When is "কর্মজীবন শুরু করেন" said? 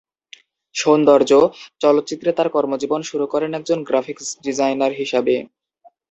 2.55-3.51